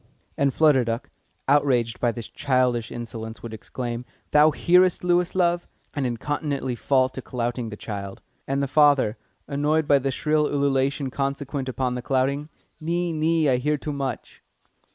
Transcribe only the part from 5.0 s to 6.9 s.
Lewis, love?" and incontinently